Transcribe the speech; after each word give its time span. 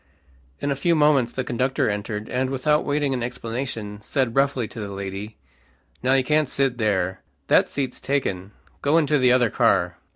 In 0.61 0.71
a 0.71 0.75
few 0.75 0.95
moments 0.95 1.31
the 1.31 1.43
conductor 1.43 1.87
entered, 1.87 2.27
and 2.27 2.49
without 2.49 2.83
waiting 2.83 3.13
an 3.13 3.21
explanation, 3.21 4.01
said 4.01 4.35
roughly 4.35 4.67
to 4.67 4.79
the 4.79 4.87
lady, 4.87 5.37
"Now 6.01 6.13
you 6.15 6.23
can't 6.23 6.49
sit 6.49 6.79
there. 6.79 7.21
That 7.49 7.69
seat's 7.69 7.99
taken. 7.99 8.49
Go 8.81 8.97
into 8.97 9.19
the 9.19 9.31
other 9.31 9.51
car." 9.51 9.97